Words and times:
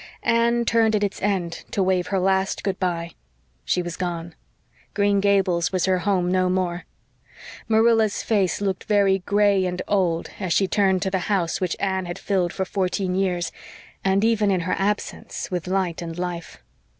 Anne 0.23 0.65
turned 0.65 0.95
at 0.95 1.03
its 1.03 1.21
end 1.21 1.63
to 1.69 1.83
wave 1.83 2.07
her 2.07 2.17
last 2.17 2.63
good 2.63 2.79
bye. 2.79 3.11
She 3.63 3.83
was 3.83 3.95
gone 3.95 4.33
Green 4.95 5.19
Gables 5.19 5.71
was 5.71 5.85
her 5.85 5.99
home 5.99 6.31
no 6.31 6.49
more; 6.49 6.85
Marilla's 7.67 8.23
face 8.23 8.61
looked 8.61 8.85
very 8.85 9.19
gray 9.19 9.63
and 9.67 9.79
old 9.87 10.31
as 10.39 10.53
she 10.53 10.67
turned 10.67 11.03
to 11.03 11.11
the 11.11 11.19
house 11.29 11.61
which 11.61 11.77
Anne 11.79 12.07
had 12.07 12.17
filled 12.17 12.51
for 12.51 12.65
fourteen 12.65 13.13
years, 13.13 13.51
and 14.03 14.23
even 14.25 14.49
in 14.49 14.61
her 14.61 14.75
absence, 14.79 15.51
with 15.51 15.67
light 15.67 16.01
and 16.01 16.17
life. 16.17 16.63